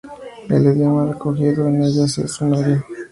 [0.49, 2.83] El idioma recogido en en ellas es sumerio.